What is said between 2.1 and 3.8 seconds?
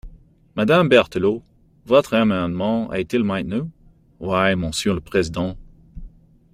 amendement est-il maintenu?